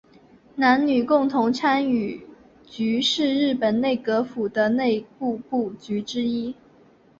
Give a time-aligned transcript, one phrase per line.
[0.55, 2.25] 男女共同参与
[2.65, 6.55] 局是日本内阁府的内部部局之一。